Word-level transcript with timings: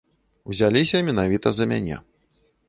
Узяліся 0.53 1.01
менавіта 1.09 1.47
за 1.59 1.69
мяне. 1.73 2.01